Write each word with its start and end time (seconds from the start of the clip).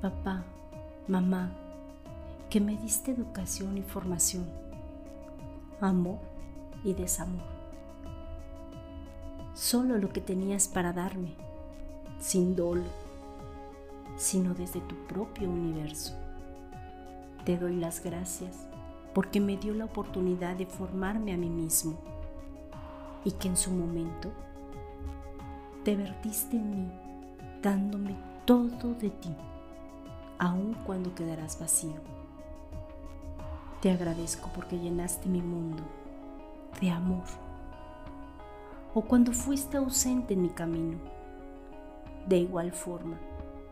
papá, 0.00 0.44
mamá, 1.06 1.50
que 2.50 2.60
me 2.60 2.76
diste 2.76 3.10
educación 3.10 3.76
y 3.78 3.82
formación, 3.82 4.46
amor 5.80 6.18
y 6.84 6.94
desamor. 6.94 7.46
Solo 9.54 9.98
lo 9.98 10.10
que 10.10 10.20
tenías 10.20 10.68
para 10.68 10.92
darme, 10.92 11.34
sin 12.20 12.54
dolo, 12.54 12.84
sino 14.16 14.54
desde 14.54 14.80
tu 14.80 14.94
propio 15.06 15.50
universo. 15.50 16.14
Te 17.44 17.56
doy 17.56 17.76
las 17.76 18.02
gracias 18.02 18.68
porque 19.14 19.40
me 19.40 19.56
dio 19.56 19.74
la 19.74 19.86
oportunidad 19.86 20.56
de 20.56 20.66
formarme 20.66 21.32
a 21.32 21.36
mí 21.36 21.50
mismo 21.50 21.98
y 23.24 23.32
que 23.32 23.48
en 23.48 23.56
su 23.56 23.72
momento 23.72 24.30
te 25.84 25.96
vertiste 25.96 26.56
en 26.56 26.70
mí 26.70 26.92
dándome 27.62 28.14
todo 28.44 28.94
de 28.94 29.10
ti, 29.10 29.34
aun 30.38 30.74
cuando 30.86 31.14
quedarás 31.14 31.58
vacío. 31.58 32.00
Te 33.80 33.90
agradezco 33.90 34.50
porque 34.54 34.78
llenaste 34.78 35.28
mi 35.28 35.42
mundo 35.42 35.82
de 36.80 36.90
amor. 36.90 37.24
O 38.94 39.02
cuando 39.02 39.32
fuiste 39.32 39.76
ausente 39.76 40.34
en 40.34 40.42
mi 40.42 40.48
camino. 40.48 40.98
De 42.26 42.38
igual 42.38 42.72
forma, 42.72 43.18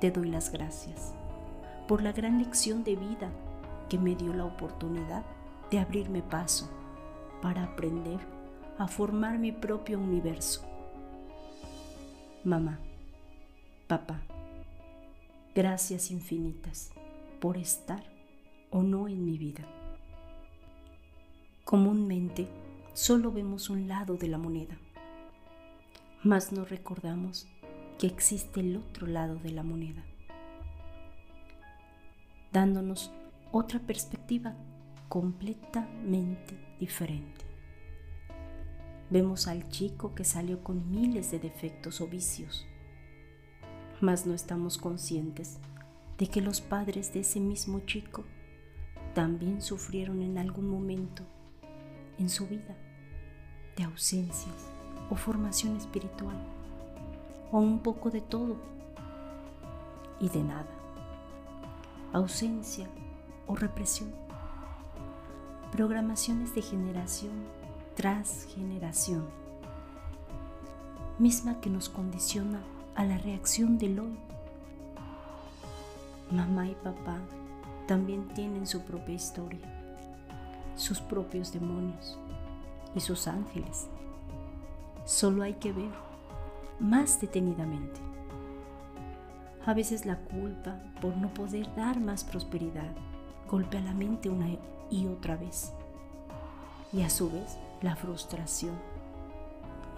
te 0.00 0.10
doy 0.10 0.30
las 0.30 0.50
gracias 0.50 1.12
por 1.86 2.02
la 2.02 2.12
gran 2.12 2.38
lección 2.38 2.84
de 2.84 2.96
vida 2.96 3.30
que 3.88 3.98
me 3.98 4.14
dio 4.14 4.32
la 4.32 4.44
oportunidad 4.44 5.24
de 5.70 5.78
abrirme 5.78 6.22
paso 6.22 6.68
para 7.40 7.64
aprender 7.64 8.18
a 8.78 8.88
formar 8.88 9.38
mi 9.38 9.52
propio 9.52 9.98
universo. 9.98 10.62
Mamá, 12.44 12.78
papá, 13.86 14.20
gracias 15.54 16.10
infinitas 16.10 16.90
por 17.40 17.58
estar 17.58 18.02
o 18.70 18.82
no 18.82 19.08
en 19.08 19.24
mi 19.24 19.36
vida. 19.36 19.64
Comúnmente 21.64 22.48
solo 22.94 23.32
vemos 23.32 23.68
un 23.70 23.88
lado 23.88 24.16
de 24.16 24.28
la 24.28 24.38
moneda, 24.38 24.78
mas 26.22 26.52
no 26.52 26.64
recordamos 26.64 27.46
que 27.98 28.06
existe 28.06 28.60
el 28.60 28.76
otro 28.76 29.06
lado 29.06 29.36
de 29.36 29.50
la 29.50 29.62
moneda, 29.62 30.02
dándonos 32.52 33.12
otra 33.50 33.78
perspectiva 33.78 34.54
completamente 35.08 36.58
diferente. 36.80 37.44
Vemos 39.10 39.46
al 39.46 39.68
chico 39.68 40.14
que 40.14 40.24
salió 40.24 40.64
con 40.64 40.90
miles 40.90 41.30
de 41.30 41.38
defectos 41.38 42.00
o 42.00 42.06
vicios, 42.06 42.66
mas 44.02 44.26
no 44.26 44.34
estamos 44.34 44.78
conscientes 44.78 45.58
de 46.18 46.26
que 46.26 46.40
los 46.40 46.60
padres 46.60 47.14
de 47.14 47.20
ese 47.20 47.38
mismo 47.38 47.80
chico 47.86 48.24
también 49.14 49.62
sufrieron 49.62 50.22
en 50.22 50.38
algún 50.38 50.68
momento 50.68 51.22
en 52.18 52.28
su 52.28 52.48
vida 52.48 52.76
de 53.76 53.84
ausencias 53.84 54.72
o 55.08 55.14
formación 55.14 55.76
espiritual 55.76 56.36
o 57.52 57.58
un 57.58 57.78
poco 57.78 58.10
de 58.10 58.20
todo 58.20 58.56
y 60.18 60.28
de 60.28 60.42
nada, 60.42 60.66
ausencia 62.12 62.88
o 63.46 63.54
represión, 63.54 64.12
programaciones 65.70 66.56
de 66.56 66.62
generación 66.62 67.44
tras 67.94 68.46
generación, 68.46 69.28
misma 71.20 71.60
que 71.60 71.70
nos 71.70 71.88
condiciona 71.88 72.60
a 72.94 73.04
la 73.04 73.18
reacción 73.18 73.78
del 73.78 74.00
hoy. 74.00 74.18
Mamá 76.30 76.68
y 76.68 76.74
papá 76.74 77.18
también 77.86 78.28
tienen 78.28 78.66
su 78.66 78.82
propia 78.82 79.14
historia, 79.14 79.60
sus 80.76 81.00
propios 81.00 81.52
demonios 81.52 82.18
y 82.94 83.00
sus 83.00 83.28
ángeles. 83.28 83.88
Solo 85.04 85.42
hay 85.42 85.54
que 85.54 85.72
ver 85.72 85.92
más 86.78 87.20
detenidamente. 87.20 88.00
A 89.66 89.74
veces 89.74 90.06
la 90.06 90.16
culpa 90.16 90.78
por 91.00 91.16
no 91.16 91.32
poder 91.32 91.72
dar 91.74 92.00
más 92.00 92.24
prosperidad 92.24 92.92
golpea 93.48 93.82
la 93.82 93.92
mente 93.92 94.30
una 94.30 94.48
y 94.90 95.06
otra 95.06 95.36
vez. 95.36 95.72
Y 96.92 97.02
a 97.02 97.10
su 97.10 97.30
vez 97.30 97.58
la 97.82 97.96
frustración. 97.96 98.74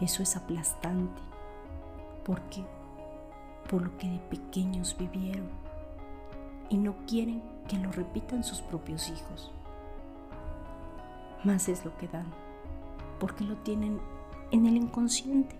Eso 0.00 0.22
es 0.22 0.36
aplastante. 0.36 1.22
¿Por 2.24 2.40
qué? 2.42 2.64
Por 3.68 3.82
lo 3.82 3.96
que 3.96 4.08
de 4.08 4.18
pequeños 4.18 4.96
vivieron 4.98 5.48
y 6.68 6.76
no 6.76 6.94
quieren 7.06 7.42
que 7.68 7.78
lo 7.78 7.90
repitan 7.92 8.44
sus 8.44 8.60
propios 8.60 9.08
hijos. 9.08 9.52
Más 11.44 11.68
es 11.68 11.84
lo 11.84 11.96
que 11.98 12.08
dan, 12.08 12.26
porque 13.20 13.44
lo 13.44 13.56
tienen 13.56 14.00
en 14.50 14.66
el 14.66 14.76
inconsciente. 14.76 15.56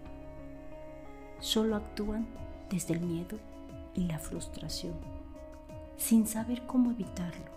Solo 1.41 1.76
actúan 1.76 2.26
desde 2.70 2.94
el 2.94 3.00
miedo 3.00 3.38
y 3.94 4.04
la 4.04 4.19
frustración, 4.19 4.94
sin 5.97 6.26
saber 6.26 6.66
cómo 6.66 6.91
evitarlo. 6.91 7.53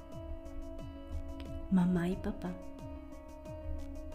Mamá 1.71 2.09
y 2.09 2.15
papá 2.15 2.51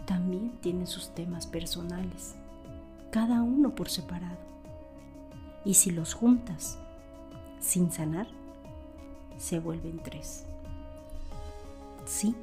también 0.05 0.51
tienen 0.61 0.87
sus 0.87 1.09
temas 1.09 1.47
personales, 1.47 2.35
cada 3.09 3.41
uno 3.41 3.73
por 3.73 3.89
separado. 3.89 4.52
Y 5.65 5.75
si 5.75 5.91
los 5.91 6.13
juntas 6.13 6.77
sin 7.59 7.91
sanar, 7.91 8.27
se 9.37 9.59
vuelven 9.59 9.99
tres. 10.03 10.45
Sí, 12.05 12.35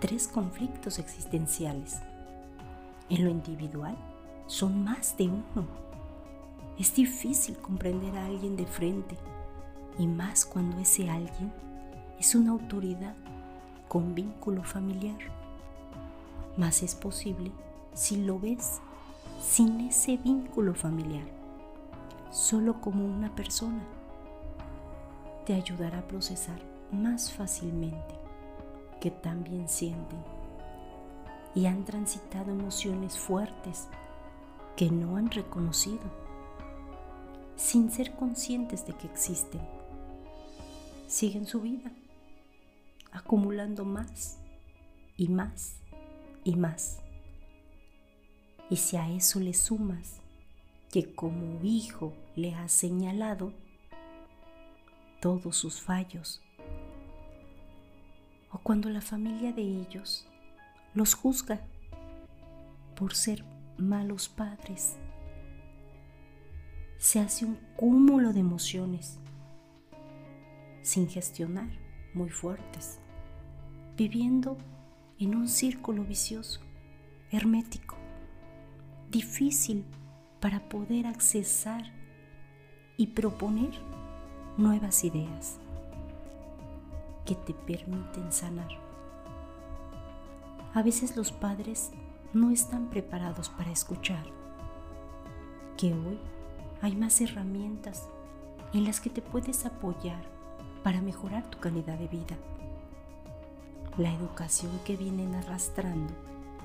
tres 0.00 0.28
conflictos 0.28 0.98
existenciales. 0.98 2.00
En 3.08 3.24
lo 3.24 3.30
individual 3.30 3.96
son 4.46 4.84
más 4.84 5.16
de 5.16 5.28
uno. 5.28 5.66
Es 6.78 6.94
difícil 6.94 7.56
comprender 7.58 8.16
a 8.16 8.26
alguien 8.26 8.56
de 8.56 8.66
frente 8.66 9.16
y 9.98 10.06
más 10.06 10.44
cuando 10.44 10.78
ese 10.78 11.08
alguien 11.08 11.52
es 12.18 12.34
una 12.34 12.52
autoridad 12.52 13.14
con 13.88 14.14
vínculo 14.14 14.64
familiar. 14.64 15.18
Más 16.56 16.82
es 16.82 16.94
posible 16.94 17.52
si 17.92 18.16
lo 18.16 18.40
ves 18.40 18.80
sin 19.40 19.80
ese 19.80 20.16
vínculo 20.16 20.74
familiar, 20.74 21.26
solo 22.34 22.80
como 22.80 23.04
una 23.04 23.32
persona 23.32 23.84
te 25.46 25.54
ayudará 25.54 26.00
a 26.00 26.08
procesar 26.08 26.60
más 26.90 27.32
fácilmente 27.32 28.16
que 29.00 29.12
también 29.12 29.68
sienten 29.68 30.18
y 31.54 31.66
han 31.66 31.84
transitado 31.84 32.50
emociones 32.50 33.16
fuertes 33.16 33.86
que 34.76 34.90
no 34.90 35.16
han 35.16 35.30
reconocido 35.30 36.02
sin 37.54 37.92
ser 37.92 38.16
conscientes 38.16 38.84
de 38.84 38.94
que 38.94 39.06
existen. 39.06 39.62
Siguen 41.06 41.46
su 41.46 41.60
vida 41.60 41.92
acumulando 43.12 43.84
más 43.84 44.38
y 45.16 45.28
más 45.28 45.76
y 46.42 46.56
más. 46.56 46.98
Y 48.70 48.76
si 48.76 48.96
a 48.96 49.08
eso 49.08 49.38
le 49.38 49.54
sumas 49.54 50.23
que 50.94 51.12
como 51.12 51.60
hijo 51.64 52.12
le 52.36 52.54
has 52.54 52.70
señalado 52.70 53.52
todos 55.20 55.56
sus 55.56 55.80
fallos. 55.80 56.40
O 58.52 58.58
cuando 58.58 58.88
la 58.88 59.00
familia 59.00 59.52
de 59.52 59.62
ellos 59.62 60.28
los 60.94 61.14
juzga 61.14 61.60
por 62.94 63.12
ser 63.12 63.44
malos 63.76 64.28
padres. 64.28 64.94
Se 66.98 67.18
hace 67.18 67.44
un 67.44 67.58
cúmulo 67.74 68.32
de 68.32 68.38
emociones 68.38 69.18
sin 70.82 71.08
gestionar 71.08 71.70
muy 72.14 72.30
fuertes, 72.30 73.00
viviendo 73.96 74.56
en 75.18 75.34
un 75.34 75.48
círculo 75.48 76.04
vicioso, 76.04 76.60
hermético, 77.32 77.96
difícil 79.10 79.84
para 80.44 80.60
poder 80.60 81.06
accesar 81.06 81.90
y 82.98 83.06
proponer 83.06 83.70
nuevas 84.58 85.02
ideas 85.02 85.56
que 87.24 87.34
te 87.34 87.54
permiten 87.54 88.30
sanar. 88.30 88.68
A 90.74 90.82
veces 90.82 91.16
los 91.16 91.32
padres 91.32 91.92
no 92.34 92.50
están 92.50 92.90
preparados 92.90 93.48
para 93.48 93.70
escuchar 93.70 94.26
que 95.78 95.94
hoy 95.94 96.18
hay 96.82 96.94
más 96.94 97.22
herramientas 97.22 98.10
en 98.74 98.84
las 98.84 99.00
que 99.00 99.08
te 99.08 99.22
puedes 99.22 99.64
apoyar 99.64 100.26
para 100.82 101.00
mejorar 101.00 101.48
tu 101.48 101.58
calidad 101.58 101.98
de 101.98 102.08
vida. 102.08 102.36
La 103.96 104.12
educación 104.12 104.78
que 104.84 104.98
vienen 104.98 105.36
arrastrando 105.36 106.12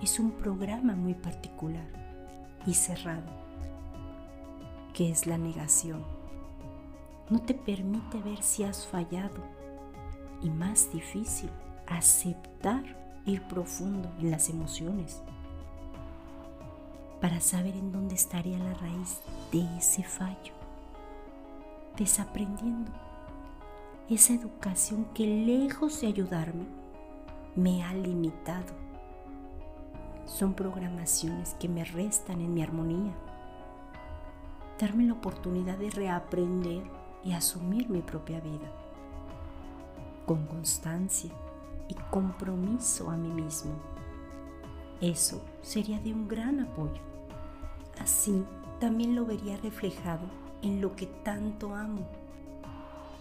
es 0.03 0.19
un 0.19 0.31
programa 0.31 0.95
muy 0.95 1.13
particular 1.13 1.87
y 2.65 2.73
cerrado, 2.73 3.38
que 4.99 5.09
es 5.09 5.27
la 5.27 5.37
negación 5.37 6.03
no 7.29 7.39
te 7.39 7.53
permite 7.53 8.19
ver 8.21 8.43
si 8.43 8.65
has 8.65 8.85
fallado 8.85 9.41
y 10.41 10.49
más 10.49 10.91
difícil, 10.91 11.49
aceptar 11.87 12.83
ir 13.25 13.41
profundo 13.43 14.11
en 14.19 14.29
las 14.29 14.49
emociones 14.49 15.21
para 17.21 17.39
saber 17.39 17.77
en 17.77 17.93
dónde 17.93 18.15
estaría 18.15 18.57
la 18.57 18.73
raíz 18.73 19.21
de 19.53 19.61
ese 19.77 20.03
fallo, 20.03 20.51
desaprendiendo 21.95 22.91
esa 24.09 24.33
educación 24.33 25.05
que 25.13 25.25
lejos 25.25 26.01
de 26.01 26.07
ayudarme, 26.07 26.65
me 27.55 27.85
ha 27.85 27.93
limitado. 27.93 28.73
Son 30.25 30.53
programaciones 30.53 31.53
que 31.53 31.69
me 31.69 31.85
restan 31.85 32.41
en 32.41 32.53
mi 32.53 32.63
armonía. 32.63 33.28
Darme 34.79 35.05
la 35.05 35.13
oportunidad 35.13 35.77
de 35.77 35.89
reaprender 35.89 36.83
y 37.23 37.33
asumir 37.33 37.89
mi 37.89 38.01
propia 38.01 38.39
vida 38.39 38.71
con 40.25 40.45
constancia 40.45 41.31
y 41.87 41.95
compromiso 42.11 43.09
a 43.09 43.17
mí 43.17 43.29
mismo. 43.29 43.71
Eso 45.01 45.41
sería 45.63 45.99
de 45.99 46.13
un 46.13 46.27
gran 46.27 46.59
apoyo. 46.59 47.01
Así 47.99 48.45
también 48.79 49.15
lo 49.15 49.25
vería 49.25 49.57
reflejado 49.57 50.27
en 50.61 50.81
lo 50.81 50.95
que 50.95 51.07
tanto 51.07 51.73
amo, 51.73 52.05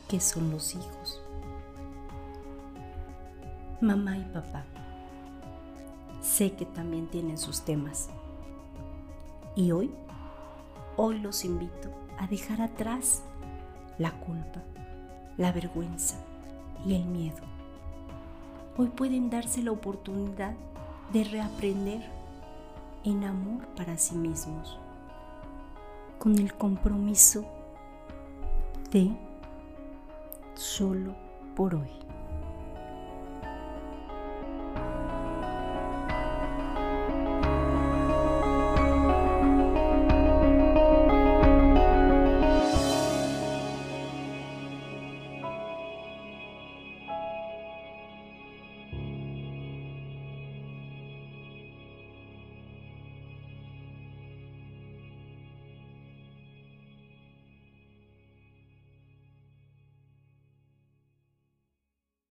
que 0.06 0.20
son 0.20 0.50
los 0.50 0.74
hijos. 0.74 1.22
Mamá 3.80 4.18
y 4.18 4.24
papá, 4.24 4.66
sé 6.20 6.52
que 6.52 6.66
también 6.66 7.06
tienen 7.06 7.38
sus 7.38 7.62
temas. 7.62 8.10
Y 9.56 9.72
hoy, 9.72 9.90
hoy 10.98 11.20
los 11.20 11.44
invito 11.44 11.90
a 12.18 12.26
dejar 12.26 12.60
atrás 12.60 13.22
la 13.98 14.10
culpa, 14.10 14.60
la 15.36 15.52
vergüenza 15.52 16.16
y 16.84 16.94
el 16.96 17.04
miedo. 17.04 17.38
Hoy 18.76 18.88
pueden 18.88 19.30
darse 19.30 19.62
la 19.62 19.70
oportunidad 19.70 20.54
de 21.12 21.22
reaprender 21.22 22.02
en 23.04 23.24
amor 23.24 23.64
para 23.76 23.96
sí 23.96 24.16
mismos, 24.16 24.76
con 26.18 26.36
el 26.36 26.52
compromiso 26.54 27.44
de 28.90 29.16
solo 30.54 31.14
por 31.54 31.76
hoy. 31.76 32.07